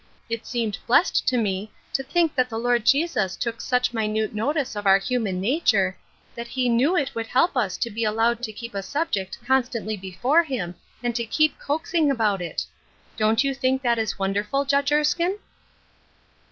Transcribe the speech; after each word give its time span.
It 0.31 0.47
seemed 0.47 0.79
blessed 0.87 1.27
to 1.27 1.37
me 1.37 1.69
to 1.93 2.01
think 2.01 2.33
that 2.33 2.49
the 2.49 2.57
Lord 2.57 2.87
Jesus 2.87 3.35
took 3.35 3.61
such 3.61 3.93
minute 3.93 4.33
notice 4.33 4.75
of 4.75 4.87
our 4.87 4.97
human 4.97 5.39
nature 5.39 5.95
that 6.33 6.47
he 6.47 6.69
knew 6.69 6.97
it 6.97 7.13
would 7.13 7.27
help 7.27 7.51
u» 7.55 7.67
to 7.69 7.89
be 7.91 8.03
a] 8.03 8.09
A 8.09 8.11
Cross 8.15 8.23
of 8.23 8.27
Lead, 8.39 8.43
66 8.45 8.45
lowed 8.45 8.45
to 8.45 8.59
keep 8.59 8.73
a 8.73 8.81
subject 8.81 9.37
constantly 9.45 9.95
before 9.97 10.41
him, 10.43 10.73
and 11.03 11.13
to 11.15 11.23
keep 11.23 11.59
coaxing 11.59 12.09
about 12.09 12.41
it. 12.41 12.65
Don't 13.15 13.43
you 13.43 13.53
think 13.53 13.83
that 13.83 13.99
is 13.99 14.17
wonderful, 14.17 14.65
Judge 14.65 14.89
Ersldne 14.89 15.37